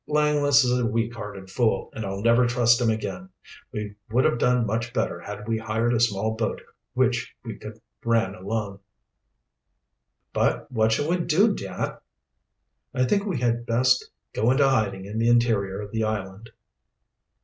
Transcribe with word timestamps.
"Langless 0.07 0.63
is 0.63 0.79
a 0.79 0.83
weak 0.87 1.13
hearted 1.13 1.51
fool, 1.51 1.91
and 1.93 2.03
I'll 2.03 2.23
never 2.23 2.47
trust 2.47 2.81
him 2.81 2.89
again. 2.89 3.29
We 3.71 3.93
would 4.09 4.25
have 4.25 4.39
done 4.39 4.65
much 4.65 4.93
better 4.93 5.19
had 5.19 5.47
we 5.47 5.59
hired 5.59 5.93
a 5.93 5.99
small 5.99 6.33
boat 6.33 6.59
which 6.95 7.35
we 7.45 7.59
could 7.59 7.79
ran 8.03 8.33
alone." 8.33 8.79
"But 10.33 10.71
what 10.71 10.91
shall 10.91 11.07
we 11.07 11.17
do, 11.17 11.53
dad?" 11.53 11.99
"I 12.95 13.05
think 13.05 13.27
we 13.27 13.41
had 13.41 13.67
best 13.67 14.09
go 14.33 14.49
into 14.49 14.67
hiding 14.67 15.05
in 15.05 15.19
the 15.19 15.29
interior 15.29 15.79
of 15.81 15.91
the 15.91 16.03
island. 16.03 16.49